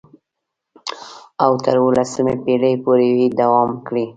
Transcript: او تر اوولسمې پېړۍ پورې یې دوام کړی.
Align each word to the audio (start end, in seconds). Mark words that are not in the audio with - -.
او 1.43 1.51
تر 1.63 1.75
اوولسمې 1.81 2.35
پېړۍ 2.43 2.75
پورې 2.83 3.07
یې 3.19 3.27
دوام 3.39 3.69
کړی. 3.87 4.05